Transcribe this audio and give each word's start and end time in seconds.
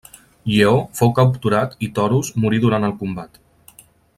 Lleó 0.51 0.71
fou 0.99 1.11
capturat 1.19 1.77
i 1.89 1.91
Toros 1.99 2.33
morí 2.45 2.63
durant 2.67 2.89
el 2.91 2.99
combat. 3.03 3.39